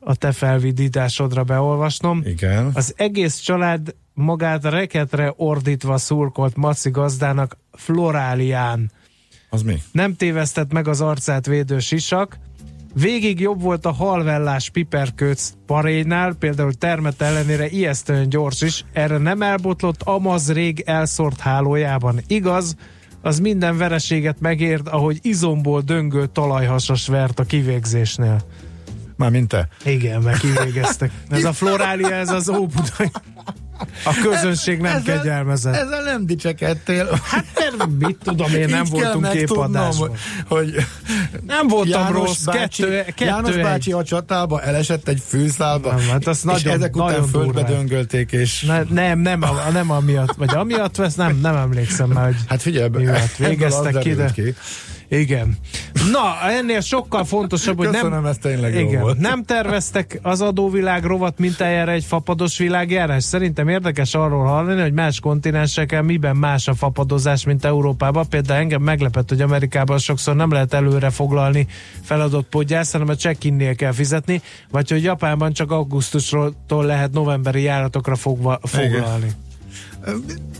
[0.00, 2.22] a te felvidításodra beolvasnom.
[2.24, 2.70] Igen.
[2.74, 8.90] Az egész család magát reketre ordítva szurkolt Maci gazdának Florálián.
[9.48, 9.82] Az mi?
[9.92, 12.38] Nem tévesztett meg az arcát védő sisak.
[12.94, 18.84] Végig jobb volt a halvellás piperkőc parénál, például termet ellenére ijesztően gyors is.
[18.92, 22.20] Erre nem elbotlott Amaz rég elszórt hálójában.
[22.26, 22.76] Igaz,
[23.22, 28.42] az minden vereséget megért, ahogy izomból döngő talajhasas vert a kivégzésnél.
[29.16, 29.68] Már mint te.
[29.84, 31.10] Igen, meg kivégeztek.
[31.28, 33.10] Ez a Florália, ez az Óbudai.
[34.04, 35.74] A közönség nem Ezzel- kegyelmezett.
[35.74, 37.20] Ezzel nem dicsekedtél.
[37.22, 40.10] Hát mert mit tudom én, nem Így voltunk képadásban.
[40.48, 40.74] hogy
[41.46, 43.62] Nem voltam János rossz, bácsi, kettő, kettő János egy.
[43.62, 47.52] bácsi a csatába elesett egy fűszálba, Nem, hát az és nagyon- ezek után nagyon földbe
[47.52, 47.76] durván.
[47.76, 52.24] döngölték, és Ne, nem, nem, a- nem amiatt, vagy amiatt vesz, nem, nem emlékszem már,
[52.24, 54.30] hogy hát figyelj, mi miatt végeztek ki, de...
[54.34, 54.54] ki.
[55.10, 55.56] Igen.
[56.12, 58.00] Na, ennél sokkal fontosabb, hogy nem...
[58.00, 59.18] Köszönöm, ez tényleg jó igen, volt.
[59.18, 63.24] nem terveztek az adóvilág rovat mintájára egy fapados világjárás.
[63.24, 68.28] Szerintem érdekes arról hallani, hogy más kontinenseken miben más a fapadozás, mint Európában.
[68.28, 71.66] Például engem meglepett, hogy Amerikában sokszor nem lehet előre foglalni
[72.02, 78.16] feladott podgyász, hanem a check-innél kell fizetni, vagy hogy Japánban csak augusztustól lehet novemberi járatokra
[78.16, 79.30] fogva, foglalni.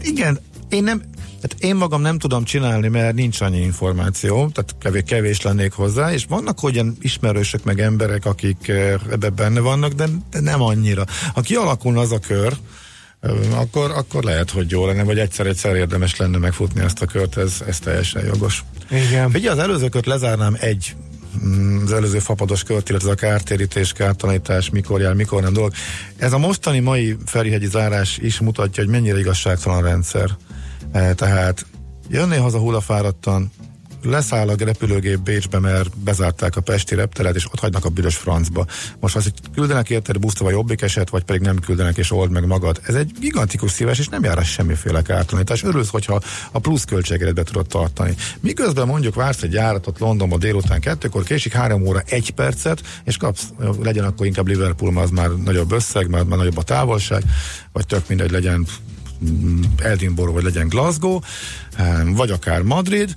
[0.03, 1.03] Igen, én nem,
[1.41, 6.13] tehát én magam nem tudom csinálni, mert nincs annyi információ, tehát kevés, kevés lennék hozzá,
[6.13, 11.05] és vannak olyan ismerősök meg emberek, akik eh, ebbe benne vannak, de, de nem annyira.
[11.35, 12.57] Ha kialakulna az a kör,
[13.21, 17.37] eh, akkor, akkor lehet, hogy jó lenne, vagy egyszer-egyszer érdemes lenne megfutni ezt a kört,
[17.37, 18.65] ez, ez teljesen jogos.
[18.91, 19.31] Igen.
[19.31, 20.95] Figyelj, az előző kört lezárnám egy
[21.45, 25.73] mm, az előző fapados kört, illetve a kártérítés, kártalanítás, mikor jár, mikor nem dolog.
[26.17, 30.37] Ez a mostani mai Ferihegyi zárás is mutatja, hogy mennyire igazságtalan rendszer.
[30.93, 31.67] E, tehát
[32.09, 33.51] jönnél haza hullafáradtan,
[34.03, 38.67] leszáll a repülőgép Bécsbe, mert bezárták a Pesti repteret, és ott hagynak a büdös francba.
[39.01, 42.31] Most az, hogy küldenek érted buszra, vagy jobbik eset, vagy pedig nem küldenek, és old
[42.31, 42.81] meg magad.
[42.87, 45.63] Ez egy gigantikus szívás, és nem jár ez semmiféle kártalanítás.
[45.63, 46.21] Örülsz, hogyha
[46.53, 48.15] a plusz költségedet be tudod tartani.
[48.41, 53.45] Miközben mondjuk vársz egy járatot Londonba délután kettőkor, késik három óra egy percet, és kapsz,
[53.83, 57.23] legyen akkor inkább Liverpool, mert az már nagyobb összeg, mert már nagyobb a távolság,
[57.73, 58.67] vagy tök mindegy legyen
[59.83, 61.19] Edinburgh, vagy legyen Glasgow,
[61.77, 63.15] em, vagy akár Madrid,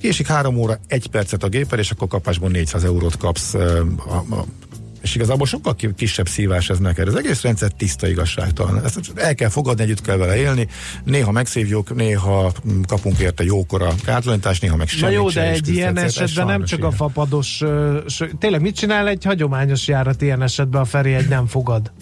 [0.00, 4.44] késik három óra, egy percet a gépen, és akkor kapásból 400 eurót kapsz a, a
[5.02, 7.08] és igazából sokkal ki- kisebb szívás ez neked.
[7.08, 8.84] Az egész rendszer tiszta igazságtalan.
[8.84, 10.68] Ezt el kell fogadni, együtt kell vele élni.
[11.04, 15.50] Néha megszívjuk, néha mm, kapunk érte jókora kártalanítást, néha meg Na semmit jó, sem, de
[15.50, 16.96] egy ilyen esetben nem csak a ilyen.
[16.96, 17.60] fapados...
[17.62, 21.92] ö, ső- Tényleg mit csinál egy hagyományos járat ilyen esetben a Feri egy nem fogad?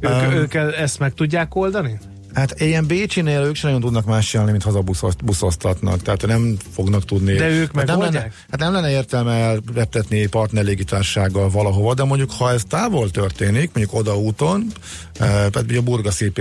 [0.00, 1.98] Ők, Um, ők ezt meg tudják oldani?
[2.34, 7.34] Hát ilyen Bécsinél ők sem nagyon tudnak más csinálni, mint hazabuszoztatnak, tehát nem fognak tudni.
[7.34, 8.22] De ők hát nem, megoldják?
[8.22, 13.98] lenne, hát nem lenne értelme elreptetni partnerlégitársággal valahova, de mondjuk ha ez távol történik, mondjuk
[13.98, 14.66] oda úton,
[15.12, 16.32] eh, tehát ugye a burgaszi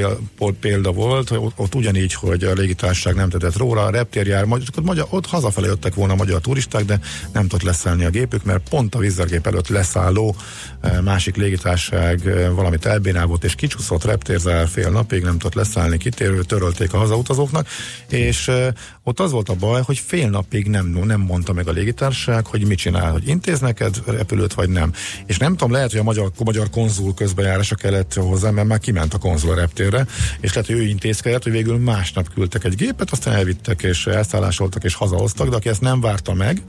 [0.60, 4.62] példa volt, hogy ott, ugyanígy, hogy a légitársaság nem tetett róla, a reptér jár, majd
[4.62, 7.00] ott, magyar, ott hazafelé jöttek volna a magyar turisták, de
[7.34, 10.36] nem tudott leszállni a gépük, mert pont a vízergép előtt leszálló
[10.82, 15.80] eh, másik légitársaság eh, valamit elbénál volt, és kicsúszott reptérzár fél napig, nem tudott leszállni,
[15.97, 17.67] kitérő, törölték a hazautazóknak,
[18.09, 18.51] és
[19.03, 22.67] ott az volt a baj, hogy fél napig nem, nem mondta meg a légitársaság, hogy
[22.67, 24.93] mit csinál, hogy intéz neked repülőt, vagy nem.
[25.25, 28.79] És nem tudom, lehet, hogy a magyar, a magyar konzul közbejárása kellett hozzá, mert már
[28.79, 30.05] kiment a konzul a reptérre,
[30.39, 34.84] és lehet, hogy ő intézkedett, hogy végül másnap küldtek egy gépet, aztán elvittek, és elszállásoltak,
[34.84, 36.61] és hazahoztak, de aki ezt nem várta meg,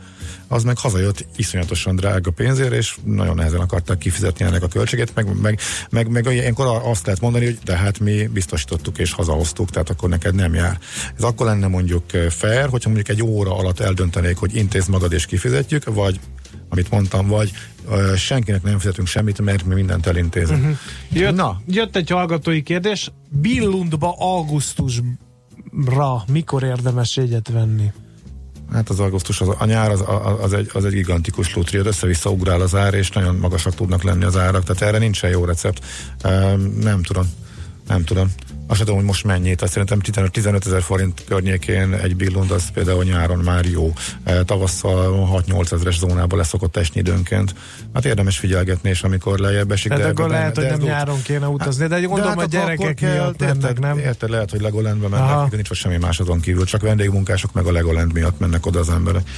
[0.53, 5.41] az meg hazajött iszonyatosan drága pénzért, és nagyon nehezen akarták kifizetni ennek a költségét, meg,
[5.41, 9.91] meg, meg, meg ilyenkor azt lehet mondani, hogy de hát mi biztosítottuk és hazahoztuk, tehát
[9.91, 10.79] akkor neked nem jár.
[11.17, 15.27] Ez akkor lenne mondjuk fair, hogyha mondjuk egy óra alatt eldöntenék, hogy intéz magad és
[15.27, 16.21] kifizetjük, vagy
[16.69, 17.51] amit mondtam, vagy
[17.91, 20.61] ö, senkinek nem fizetünk semmit, mert mi mindent elintézünk.
[20.61, 20.77] Uh-huh.
[21.13, 23.11] Jött, Na, jött egy hallgatói kérdés.
[23.29, 27.93] Billundba augusztusra mikor érdemes jegyet venni?
[28.73, 30.05] Hát az augusztus, az, a nyár az,
[30.41, 34.03] az, egy, az egy gigantikus lutri, ott össze-vissza ugrál az ár, és nagyon magasak tudnak
[34.03, 35.85] lenni az árak, tehát erre nincsen jó recept.
[36.81, 37.33] Nem tudom,
[37.89, 38.33] nem tudom.
[38.67, 42.71] Azt tudom, hogy most mennyi, tehát szerintem 15 15 ezer forint környékén egy billund az
[42.71, 43.93] például nyáron már jó.
[44.25, 47.55] E, Tavasszal 6-8 ezeres zónába leszokott esni időnként.
[47.95, 49.93] Hát érdemes figyelgetni, és amikor lejjebb esik.
[49.93, 52.47] Tehát akkor de- lehet, hogy de ez nem út- nyáron kéne utazni, de gondolom hát
[52.47, 53.99] a gyerekek kell, miatt mennek, érted, nem?
[53.99, 55.35] Érted, lehet, hogy Legolandbe Aha.
[55.35, 58.67] mennek, de nincs ott semmi más azon kívül, csak vendégmunkások meg a Legoland miatt mennek
[58.67, 59.29] oda az emberek.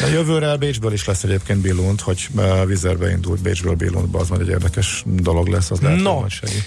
[0.00, 4.40] De jövőre Bécsből is lesz egyébként Billund, hogy uh, vizerbe indult Bécsből Billundba, az majd
[4.40, 6.12] egy érdekes dolog lesz, az lehet, No.
[6.20, 6.64] hogy segít.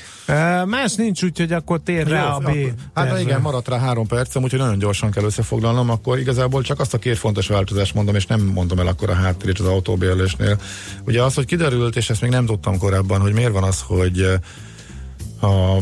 [0.66, 2.46] Más nincs, úgyhogy akkor tér rá a B.
[2.94, 3.22] Hát tervre.
[3.22, 6.98] igen, maradt rá három percem, úgyhogy nagyon gyorsan kell összefoglalnom, akkor igazából csak azt a
[6.98, 10.60] két fontos változást mondom, és nem mondom el akkor a háttérét az autóbérlésnél.
[11.06, 14.22] Ugye az, hogy kiderült, és ezt még nem tudtam korábban, hogy miért van az, hogy
[15.42, 15.78] a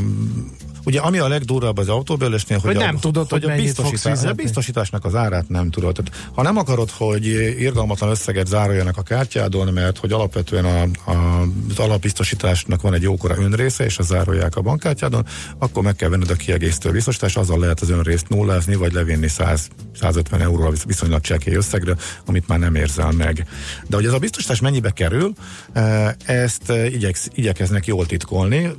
[0.88, 3.90] Ugye ami a legdurvább az autóbérlésnél, hogy, Hogy a, nem tudod, hogy a, mennyit fogsz
[3.90, 5.94] biztosítás, a biztosításnak az árát nem tudod.
[5.94, 7.26] Tehát, ha nem akarod, hogy
[7.60, 10.82] irgalmatlan összeget zároljanak a kártyádon, mert hogy alapvetően a,
[11.12, 15.26] a, az alapbiztosításnak van egy jókora önrésze, és az zárolják a bankkártyádon,
[15.58, 19.68] akkor meg kell venned a kiegészítő biztosítást, azzal lehet az önrészt nullázni, vagy levinni 100,
[20.00, 23.48] 150 euróra viszonylag csekély összegre, amit már nem érzel meg.
[23.88, 25.34] De hogy ez a biztosítás mennyibe kerül,
[25.74, 28.72] eh, ezt eh, igyeksz, igyekeznek jól titkolni.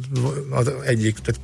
[0.51, 1.41] Az egyik, tehát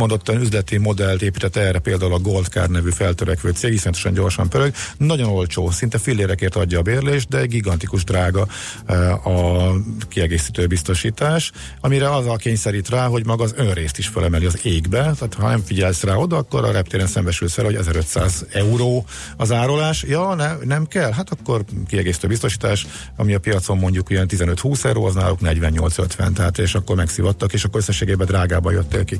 [0.00, 4.72] kimondottan üzleti modellt épített erre például a Gold Card nevű feltörekvő cég, iszonyatosan gyorsan pörög,
[4.96, 8.46] nagyon olcsó, szinte fillérekért adja a bérlést, de gigantikus drága
[8.86, 9.72] eh, a
[10.08, 14.98] kiegészítő biztosítás, amire az a kényszerít rá, hogy maga az önrészt is felemeli az égbe,
[14.98, 19.04] tehát ha nem figyelsz rá oda, akkor a reptéren szembesülsz fel, hogy 1500 euró
[19.36, 20.02] az árolás.
[20.02, 21.12] Ja, ne, nem kell?
[21.12, 22.86] Hát akkor kiegészítő biztosítás,
[23.16, 27.64] ami a piacon mondjuk ilyen 15-20 euró, az náluk 48-50, tehát és akkor megszivattak, és
[27.64, 29.18] akkor összességében drágába jöttél ki.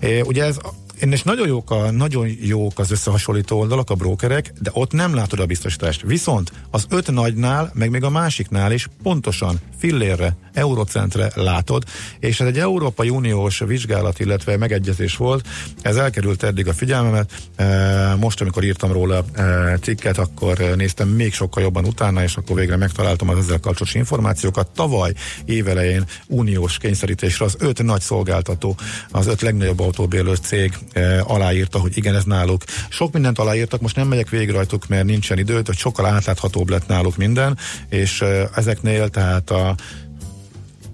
[0.00, 0.56] É, ugye ez
[1.00, 5.40] és nagyon jók, a, nagyon jók az összehasonlító oldalak, a brókerek, de ott nem látod
[5.40, 6.02] a biztosítást.
[6.02, 11.84] Viszont az öt nagynál, meg még a másiknál is pontosan fillérre, eurocentre látod,
[12.20, 15.48] és ez egy Európai Uniós vizsgálat, illetve megegyezés volt,
[15.82, 21.32] ez elkerült eddig a figyelmemet, E, most, amikor írtam róla e, cikket, akkor néztem még
[21.32, 24.68] sokkal jobban utána, és akkor végre megtaláltam az ezzel kapcsolatos információkat.
[24.74, 25.12] Tavaly
[25.44, 28.76] évelején uniós kényszerítésre az öt nagy szolgáltató,
[29.10, 32.62] az öt legnagyobb autóbérlő cég e, aláírta, hogy igen, ez náluk.
[32.88, 36.86] Sok mindent aláírtak, most nem megyek végig rajtuk, mert nincsen idő, hogy sokkal átláthatóbb lett
[36.86, 37.58] náluk minden,
[37.88, 39.74] és e, ezeknél tehát a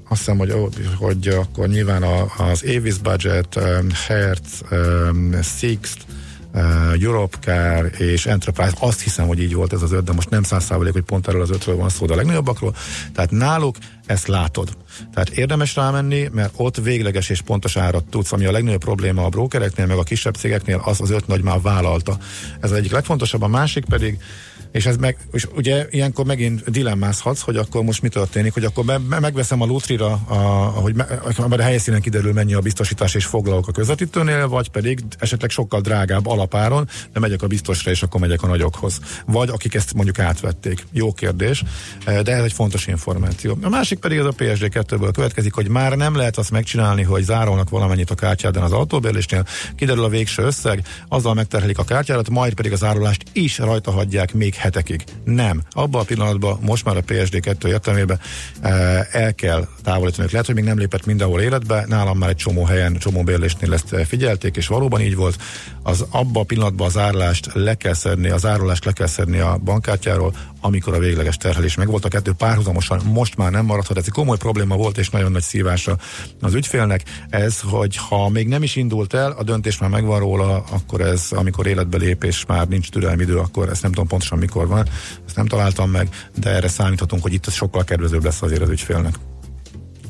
[0.09, 0.55] azt hiszem, hogy,
[0.99, 5.99] hogy akkor nyilván a, az Avis Budget, um, Hertz, um, Sixt,
[6.55, 10.43] uh, Europcar és Enterprise, azt hiszem, hogy így volt ez az öt, de most nem
[10.43, 12.75] száz százalék, hogy pont erről az ötről van szó, de a legnagyobbakról.
[13.15, 13.77] Tehát náluk
[14.07, 14.77] ezt látod.
[15.15, 19.29] Tehát érdemes rámenni, mert ott végleges és pontos árat tudsz, ami a legnagyobb probléma a
[19.29, 22.17] brokereknél, meg a kisebb cégeknél, az az öt nagy már vállalta.
[22.61, 24.19] Ez az egyik legfontosabb, a másik pedig,
[24.75, 28.85] és ez meg, és ugye ilyenkor megint dilemmázhatsz, hogy akkor most mi történik, hogy akkor
[29.09, 30.35] megveszem a Lutrira, a,
[30.77, 31.05] ahogy me,
[31.37, 36.27] a helyszínen kiderül mennyi a biztosítás és foglalok a közvetítőnél, vagy pedig esetleg sokkal drágább
[36.27, 39.01] alapáron, de megyek a biztosra és akkor megyek a nagyokhoz.
[39.27, 40.87] Vagy akik ezt mondjuk átvették.
[40.93, 41.63] Jó kérdés,
[42.05, 43.59] de ez egy fontos információ.
[43.63, 47.71] A másik pedig az a PSD2-ből következik, hogy már nem lehet azt megcsinálni, hogy zárolnak
[47.71, 49.47] valamennyit a kártyádon az autóbérlésnél,
[49.77, 54.35] kiderül a végső összeg, azzal megterhelik a kártyádat, majd pedig az árulást is rajta hagyják
[54.35, 55.05] még hetekig.
[55.25, 55.63] Nem.
[55.71, 58.21] Abban a pillanatban most már a PSD2 értelmében
[58.61, 60.29] eh, el kell távolítani.
[60.31, 63.97] Lehet, hogy még nem lépett mindenhol életbe, nálam már egy csomó helyen, csomó bérlésnél ezt
[64.07, 65.37] figyelték, és valóban így volt.
[65.83, 69.59] Az abban a pillanatban az árulást le kell szedni, az árulást le kell szedni a
[69.65, 70.35] bankkártyáról,
[70.65, 72.05] amikor a végleges terhelés megvolt.
[72.05, 73.97] A kettő párhuzamosan most már nem maradhat.
[73.97, 75.97] Ez egy komoly probléma volt, és nagyon nagy szívása
[76.41, 77.03] az ügyfélnek.
[77.31, 81.27] Ez, hogy ha még nem is indult el, a döntés már megvan róla, akkor ez,
[81.31, 84.89] amikor életbe lép, és már nincs türelmi idő, akkor ezt nem tudom pontosan mikor van,
[85.27, 86.09] ezt nem találtam meg,
[86.39, 89.15] de erre számíthatunk, hogy itt sokkal kedvezőbb lesz azért az ügyfélnek.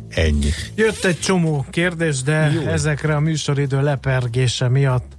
[0.08, 0.50] Ennyi.
[0.74, 2.60] Jött egy csomó kérdés, de Jó.
[2.60, 5.16] ezekre a műsoridő lepergése miatt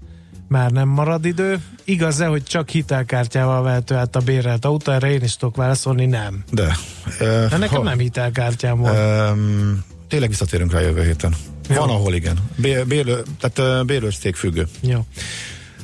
[0.48, 1.60] már nem marad idő.
[1.84, 4.92] Igaz-e, hogy csak hitelkártyával vehető át a bérelt autó?
[4.92, 6.44] Erre én is tudok válaszolni, nem.
[6.52, 6.76] De.
[7.22, 8.98] Uh, de nekem ha, nem hitelkártyám volt.
[9.32, 11.34] Um, tényleg visszatérünk rá jövő héten.
[11.70, 11.76] Jó.
[11.76, 12.38] Van, ahol igen.
[12.56, 13.86] Bér, bérlő, tehát
[14.20, 14.68] cég függő.
[14.82, 15.06] Jó.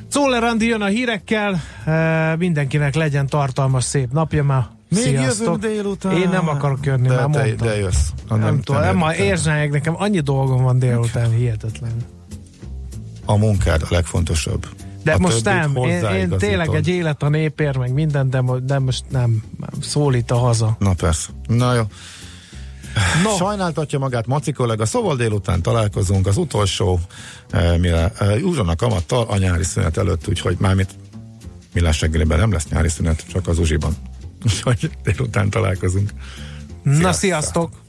[0.07, 4.67] Szóler Andi jön a hírekkel, uh, mindenkinek legyen tartalmas szép napja már.
[4.89, 5.57] Még Sziasztok.
[5.59, 6.17] délután.
[6.17, 7.67] Én nem akarok jönni, de, már te, mondtam.
[7.67, 8.07] De jössz.
[8.29, 11.91] Nem, nem, nem tudom, nem, ma érzsányek, nekem annyi dolgom van délután, hihetetlen.
[13.25, 14.67] A munkád a legfontosabb.
[15.03, 18.79] De a most nem, én, én tényleg egy élet a népér, meg minden, de, de
[18.79, 19.43] most nem,
[19.81, 20.75] szólít a haza.
[20.79, 21.29] Na persze.
[21.47, 21.83] Na jó.
[23.23, 23.35] No.
[23.35, 26.99] Sajnáltatja magát Maci kollega, szóval délután találkozunk az utolsó,
[27.49, 30.89] eh, mire eh, Józsana kamattal a nyári szünet előtt, úgyhogy mármint
[31.73, 33.95] millás reggeliben nem lesz nyári szünet, csak az Uzsiban.
[34.45, 36.09] Úgyhogy délután találkozunk.
[36.83, 37.01] Sziasztok.
[37.01, 37.80] Na, sziasztok!